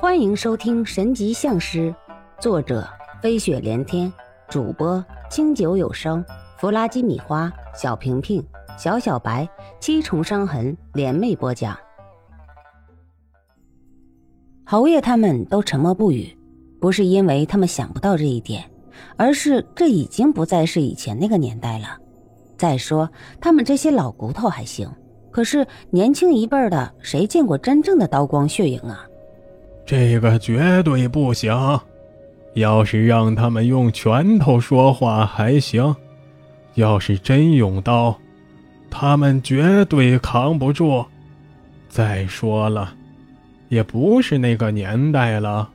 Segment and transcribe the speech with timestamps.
[0.00, 1.90] 欢迎收听《神级相师》，
[2.40, 2.88] 作者
[3.20, 4.10] 飞雪连天，
[4.48, 6.24] 主播清酒有声，
[6.56, 8.40] 弗拉基米花，小平平，
[8.78, 9.48] 小小白，
[9.80, 11.76] 七重伤痕联袂播讲。
[14.64, 16.32] 侯爷他们都沉默不语，
[16.80, 18.70] 不是因为他们想不到这一点，
[19.16, 21.98] 而是这已经不再是以前那个年代了。
[22.56, 23.10] 再说，
[23.40, 24.88] 他们这些老骨头还行，
[25.32, 29.04] 可是年轻一辈的，谁见过真正的刀光血影啊？
[29.88, 31.50] 这个绝对不行！
[32.52, 35.96] 要是让他们用拳头说话还行，
[36.74, 38.14] 要是真用刀，
[38.90, 41.02] 他们绝对扛不住。
[41.88, 42.92] 再说了，
[43.70, 45.70] 也不是那个年代了。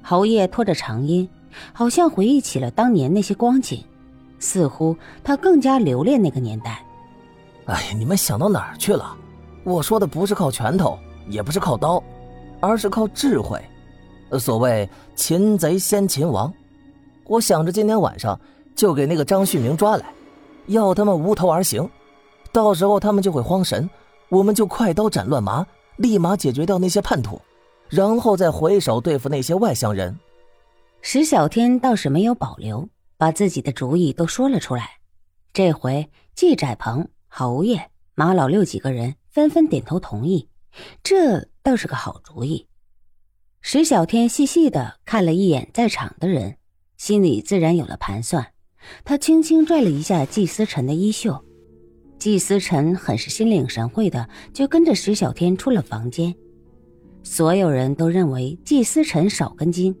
[0.00, 1.28] 侯爷拖着长音，
[1.72, 3.82] 好像回忆起了当年那些光景，
[4.38, 6.84] 似乎他更加留恋那个年代。
[7.64, 9.16] 哎呀，你们想到哪儿去了？
[9.64, 10.96] 我说的不是靠拳头，
[11.28, 12.00] 也不是靠刀。
[12.60, 13.60] 而是靠智慧，
[14.38, 16.52] 所谓擒贼先擒王。
[17.24, 18.38] 我想着今天晚上
[18.74, 20.06] 就给那个张旭明抓来，
[20.66, 21.88] 要他们无头而行，
[22.52, 23.88] 到时候他们就会慌神，
[24.28, 27.40] 我们就快刀斩乱麻，立马解决掉那些叛徒，
[27.88, 30.18] 然后再回手对付那些外乡人。
[31.02, 34.90] 石小天倒是没有保留，把自己的主意都说了出来。
[35.52, 40.48] 这回季窄鹏、侯爷、马老六几个人纷纷点头同意，
[41.02, 41.48] 这。
[41.66, 42.68] 倒是个好主意。
[43.60, 46.58] 石小天细细的看了一眼在场的人，
[46.96, 48.52] 心里自然有了盘算。
[49.04, 51.44] 他轻轻拽了一下季思辰的衣袖，
[52.20, 56.32] 季思辰很是心领神会的就跟着石小天出了房间。
[57.24, 59.92] 所有人都认为季思辰少根筋，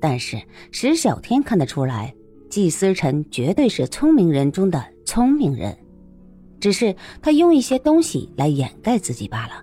[0.00, 2.14] 但是石小天看得出来，
[2.48, 5.76] 季思辰绝对是聪明人中的聪明人，
[6.58, 9.62] 只是他用一些东西来掩盖自己罢了。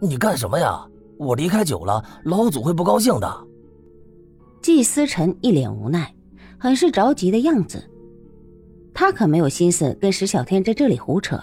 [0.00, 0.86] 你干什么呀？
[1.16, 3.46] 我离开久了，老祖会不高兴的。
[4.60, 6.12] 季思辰一脸无奈，
[6.58, 7.88] 很是着急的样子。
[8.92, 11.40] 他可没有心思跟石小天在这里胡扯，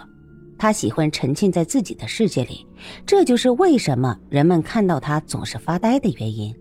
[0.58, 2.66] 他喜欢沉浸在自己的世界里，
[3.06, 6.54] 这就是为什么人们看到他总是发呆的原因。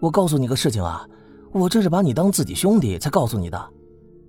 [0.00, 1.06] 我告诉你个事情啊，
[1.52, 3.70] 我这是把你当自己兄弟才告诉你的，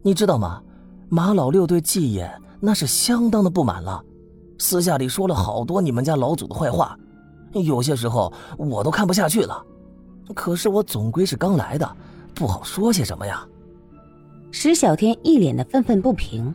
[0.02, 0.62] 你知道吗？
[1.08, 4.04] 马老六对季爷那是相当的不满了，
[4.58, 6.98] 私下里说了好多你们家老祖的坏话。
[7.54, 9.64] 有些时候我都看不下去了，
[10.34, 11.90] 可是我总归是刚来的，
[12.34, 13.46] 不好说些什么呀。
[14.52, 16.54] 石小天一脸的愤愤不平，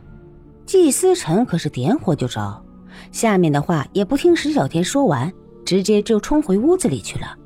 [0.65, 2.63] 季思辰可是点火就着，
[3.11, 5.31] 下面的话也不听石小天说完，
[5.65, 7.37] 直接就冲回屋子里去了。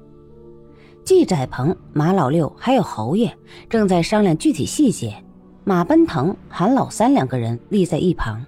[1.04, 3.38] 季窄鹏、马老六还有侯爷
[3.70, 5.16] 正在商量具体细节，
[5.64, 8.44] 马奔腾、韩老三两个人立在一旁，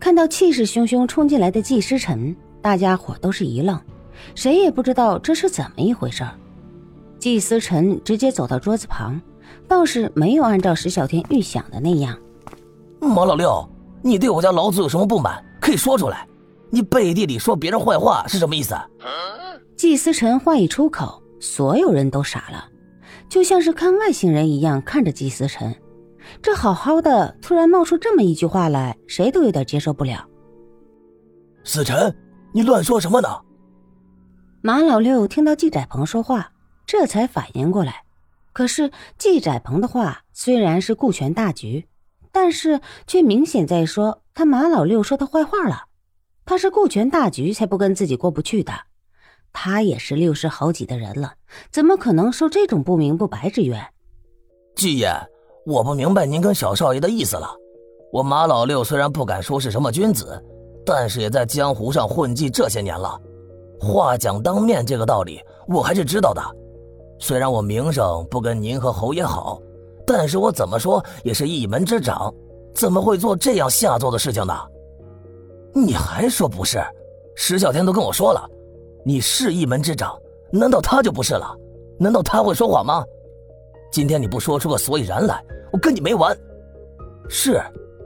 [0.00, 3.78] 看到气势汹汹冲进来的季思辰，大家伙都是一愣。
[4.34, 6.30] 谁也不知道这是怎么一回事儿。
[7.18, 9.20] 季思辰直接走到桌子旁，
[9.66, 12.18] 倒是没有按照石小天预想的那样。
[13.00, 13.66] 马老六，
[14.02, 15.42] 你对我家老祖有什么不满？
[15.60, 16.26] 可以说出来。
[16.70, 18.74] 你背地里说别人坏话是什么意思？
[19.76, 22.68] 季思辰话一出口，所有人都傻了，
[23.28, 25.74] 就像是看外星人一样看着季思辰。
[26.42, 30.26] 这好好的，突然冒出这么一句话来，谁都有点接受不了。
[31.62, 32.14] 思辰，
[32.52, 33.28] 你乱说什么呢？
[34.66, 36.50] 马老六听到季窄鹏说话，
[36.86, 38.04] 这才反应过来。
[38.54, 41.86] 可是季窄鹏的话虽然是顾全大局，
[42.32, 45.82] 但是却明显在说他马老六说他坏话了。
[46.46, 48.72] 他是顾全大局才不跟自己过不去的。
[49.52, 51.34] 他也是六十好几的人了，
[51.70, 53.86] 怎么可能受这种不明不白之冤？
[54.76, 55.12] 季爷，
[55.66, 57.54] 我不明白您跟小少爷的意思了。
[58.10, 60.42] 我马老六虽然不敢说是什么君子，
[60.86, 63.20] 但是也在江湖上混迹这些年了。
[63.84, 66.42] 话讲当面，这个道理我还是知道的。
[67.18, 69.60] 虽然我名声不跟您和侯爷好，
[70.06, 72.32] 但是我怎么说也是一门之长，
[72.74, 74.54] 怎么会做这样下作的事情呢？
[75.74, 76.82] 你还说不是？
[77.36, 78.48] 石小天都跟我说了，
[79.04, 80.16] 你是一门之长，
[80.50, 81.56] 难道他就不是了？
[81.98, 83.04] 难道他会说谎吗？
[83.92, 86.36] 今天你不说出个所以然来，我跟你没完。
[87.28, 87.62] 是，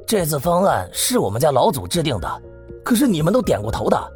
[0.06, 2.42] 这次方案是我们家老祖制定的，
[2.84, 4.12] 可是你们都点过头的。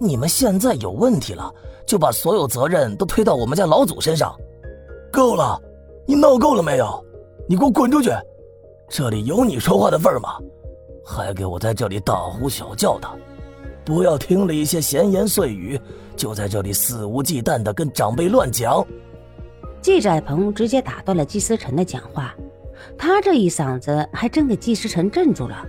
[0.00, 1.52] 你们现在有问题了，
[1.86, 4.34] 就把所有责任都推到我们家老祖身上，
[5.12, 5.60] 够了！
[6.06, 7.04] 你闹够了没有？
[7.48, 8.10] 你给我滚出去！
[8.88, 10.38] 这里有你说话的份儿吗？
[11.04, 13.08] 还给我在这里大呼小叫的，
[13.84, 15.80] 不要听了一些闲言碎语，
[16.16, 18.86] 就在这里肆无忌惮的跟长辈乱讲。
[19.80, 22.34] 季窄鹏直接打断了季思辰的讲话，
[22.96, 25.66] 他这一嗓子还真给季思辰镇住了。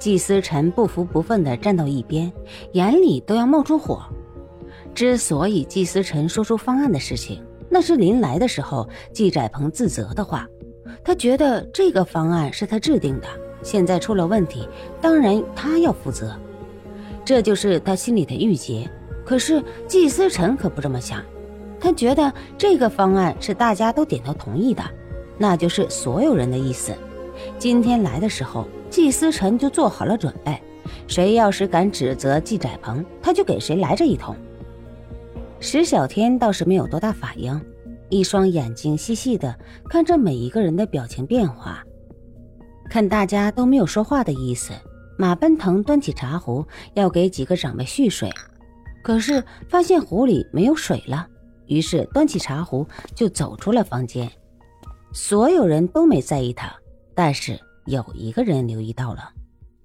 [0.00, 2.32] 季思辰不服不忿地站到一边，
[2.72, 4.02] 眼里都要冒出火。
[4.94, 10.48] 之所以季思辰说出方案的事情，那是临来的时候季展鹏自责的话。
[11.04, 13.28] 他觉得这个方案是他制定的，
[13.62, 14.66] 现在出了问题，
[15.02, 16.34] 当然他要负责。
[17.22, 18.90] 这就是他心里的郁结。
[19.22, 21.22] 可是季思辰可不这么想，
[21.78, 24.82] 他觉得这个方案是大家都点头同意的，
[25.36, 26.94] 那就是所有人的意思。
[27.58, 30.60] 今天来的时候，季思辰就做好了准备，
[31.06, 34.34] 谁要是敢指责季窄鹏，他就给谁来这一通。
[35.60, 37.58] 石小天倒是没有多大反应，
[38.08, 39.56] 一双眼睛细细的
[39.88, 41.82] 看着每一个人的表情变化，
[42.88, 44.72] 看大家都没有说话的意思。
[45.16, 48.30] 马奔腾端起茶壶要给几个长辈续水，
[49.02, 51.26] 可是发现壶里没有水了，
[51.66, 54.30] 于是端起茶壶就走出了房间。
[55.12, 56.74] 所有人都没在意他，
[57.14, 59.30] 但是有一个人留意到了。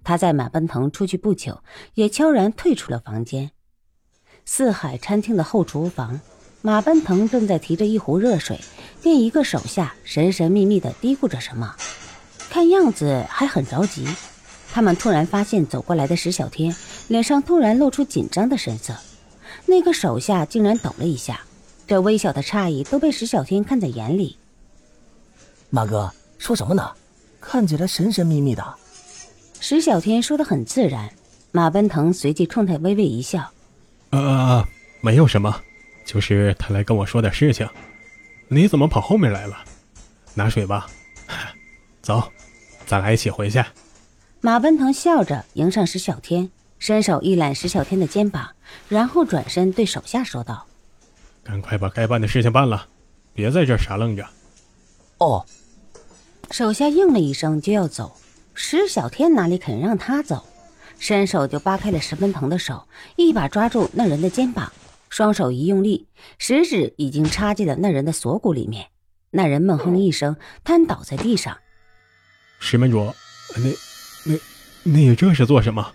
[0.03, 1.63] 他在马奔腾出去不久，
[1.95, 3.51] 也悄然退出了房间。
[4.45, 6.19] 四海餐厅的后厨房，
[6.61, 8.59] 马奔腾正在提着一壶热水，
[9.01, 11.75] 跟一个手下神神秘秘地嘀咕着什么，
[12.49, 14.07] 看样子还很着急。
[14.71, 16.75] 他们突然发现走过来的石小天
[17.07, 18.93] 脸上突然露出紧张的神色，
[19.65, 21.41] 那个手下竟然抖了一下，
[21.87, 24.37] 这微小的诧异都被石小天看在眼里。
[25.71, 26.91] 马哥说什么呢？
[27.47, 28.75] 看起来神神秘秘的。
[29.59, 31.13] 石小天说的很自然，
[31.51, 33.51] 马奔腾随即冲他微微一笑
[34.09, 34.67] ：“呃，
[34.99, 35.61] 没有什么，
[36.03, 37.67] 就是他来跟我说点事情。
[38.47, 39.57] 你怎么跑后面来了？
[40.33, 40.87] 拿水吧。
[42.01, 42.31] 走，
[42.87, 43.63] 咱俩一起回去。”
[44.41, 46.49] 马奔腾笑着迎上石小天，
[46.79, 48.49] 伸手一揽石小天的肩膀，
[48.89, 50.65] 然后转身对手下说道
[51.43, 52.87] ：“赶快把该办的事情办了，
[53.33, 54.27] 别在这傻愣着。”
[55.19, 55.45] 哦。
[56.51, 58.15] 手下应了一声就要走，
[58.53, 60.45] 石小天哪里肯让他走，
[60.99, 64.71] 伸手就扒开了石奔腾的手，一把抓住那人的肩膀，
[65.09, 66.07] 双手一用力，
[66.37, 68.87] 食指已经插进了那人的锁骨里面。
[69.31, 71.57] 那人闷哼一声，瘫倒在地上。
[72.59, 73.13] 石门主，
[73.57, 74.31] 那。
[74.31, 74.39] 那，
[74.83, 75.91] 你这是做什么？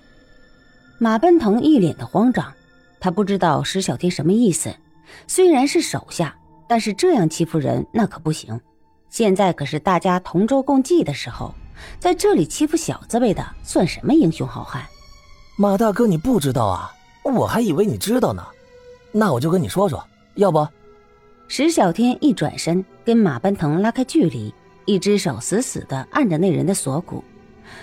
[0.99, 2.53] 马奔腾一脸的慌张，
[3.01, 4.75] 他不知道石小天什么意思。
[5.27, 6.37] 虽然是手下，
[6.69, 8.61] 但是这样欺负人那可不行。
[9.11, 11.53] 现在可是大家同舟共济的时候，
[11.99, 14.85] 在这里欺负小字辈的，算什么英雄好汉？
[15.57, 16.93] 马大哥，你不知道啊？
[17.25, 18.47] 我还以为你知道呢。
[19.13, 20.03] 那我就跟你说说，
[20.37, 20.67] 要不？
[21.49, 24.55] 石小天一转身，跟马奔腾拉开距离，
[24.85, 27.25] 一只手死死地按着那人的锁骨。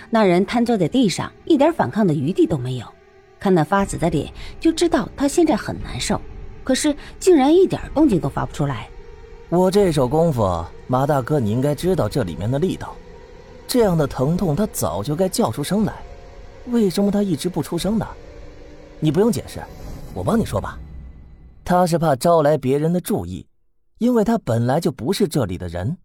[0.08, 2.86] 那人瘫坐在地上，一点反抗的余地都没有。
[3.38, 6.18] 看那发紫的脸，就知道他现在很难受。
[6.64, 8.88] 可是竟然一点动静都发不出来。
[9.50, 12.94] 我这手功夫，马大哥，你应该知道这里面的力道。
[13.66, 15.94] 这样的疼痛，他早就该叫出声来。
[16.66, 18.06] 为什么他一直不出声呢？
[19.00, 19.62] 你不用解释，
[20.12, 20.78] 我帮你说吧。
[21.64, 23.46] 他是怕招来别人的注意，
[23.96, 25.96] 因为他本来就不是这里的人，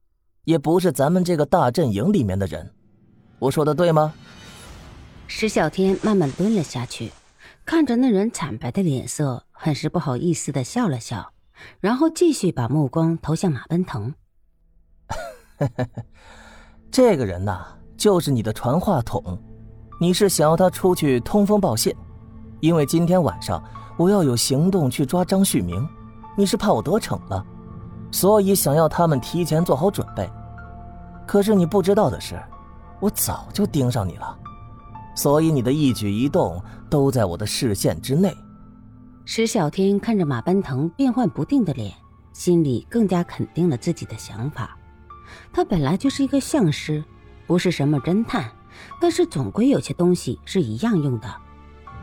[0.46, 2.72] 也不是咱们这个大阵营里面的人。
[3.40, 4.14] 我说的对吗？
[5.28, 7.12] 石小天慢慢蹲了下去，
[7.66, 11.33] 看着那人惨白的脸色，很是不好意思的笑了笑，
[11.80, 14.14] 然后继续把目光投向马奔腾。
[16.92, 17.66] 这个人呐，
[17.98, 19.38] 就是你的传话筒，
[20.00, 21.96] 你是想要他出去通风报信，
[22.60, 23.64] 因为今天晚上
[23.98, 25.88] 我要有行动去抓张旭明，
[26.36, 27.46] 你是怕我得逞了，
[28.12, 30.30] 所以想要他们提前做好准备。
[31.26, 32.42] 可是你不知道的是。
[33.00, 34.40] 我早就盯上你了，
[35.14, 38.34] 所以你的一举一动都在我的视线之内。
[39.26, 41.94] 石小天看着马奔腾变幻不定的脸，
[42.34, 44.78] 心里更加肯定了自己的想法。
[45.52, 47.04] 他本来就是一个相师，
[47.48, 48.52] 不是什么侦探，
[49.00, 51.34] 但是总归有些东西是一样用的，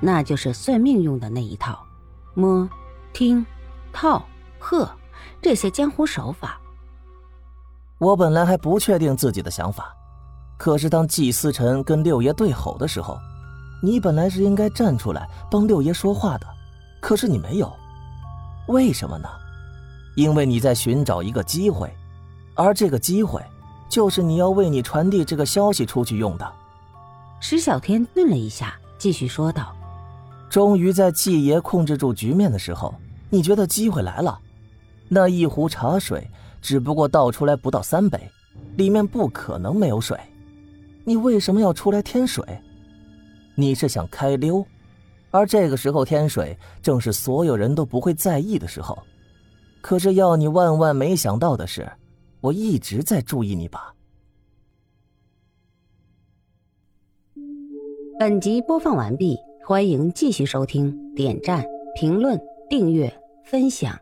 [0.00, 1.78] 那就是算命用的那一套：
[2.34, 2.68] 摸、
[3.12, 3.44] 听、
[3.92, 4.24] 套、
[4.58, 4.90] 喝
[5.42, 6.58] 这些江湖手法。
[7.98, 9.94] 我本来还不确定自己的想法。
[10.56, 13.18] 可是，当季思辰跟六爷对吼的时候，
[13.82, 16.46] 你本来是应该站出来帮六爷说话的，
[17.00, 17.72] 可是你没有，
[18.68, 19.28] 为什么呢？
[20.16, 21.90] 因为你在寻找一个机会，
[22.54, 23.42] 而这个机会，
[23.88, 26.52] 就是你要为你传递这个消息出去用的。
[27.40, 29.74] 石小天顿了一下，继续说道
[30.50, 32.94] ：“终于在季爷控制住局面的时候，
[33.30, 34.38] 你觉得机会来了？
[35.08, 36.28] 那一壶茶水
[36.60, 38.30] 只不过倒出来不到三杯，
[38.76, 40.18] 里面不可能没有水。”
[41.04, 42.44] 你为什么要出来添水？
[43.54, 44.64] 你是想开溜，
[45.30, 48.98] 而这个时候天水正是所有人都不会在意的时候。
[49.80, 51.90] 可是要你万万没想到的是，
[52.40, 53.94] 我一直在注意你吧。
[58.18, 63.10] 本集播放完毕，欢迎继续收听，点赞、评论、订阅、
[63.44, 63.98] 分享。